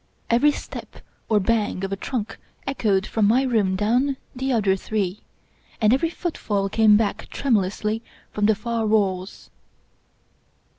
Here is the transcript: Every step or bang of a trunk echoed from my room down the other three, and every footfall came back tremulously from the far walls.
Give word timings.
Every 0.31 0.49
step 0.51 0.95
or 1.29 1.39
bang 1.39 1.83
of 1.83 1.91
a 1.91 1.95
trunk 1.95 2.39
echoed 2.65 3.05
from 3.05 3.27
my 3.27 3.43
room 3.43 3.75
down 3.75 4.17
the 4.35 4.51
other 4.51 4.75
three, 4.75 5.21
and 5.79 5.93
every 5.93 6.09
footfall 6.09 6.69
came 6.69 6.97
back 6.97 7.27
tremulously 7.29 8.01
from 8.31 8.47
the 8.47 8.55
far 8.55 8.87
walls. 8.87 9.51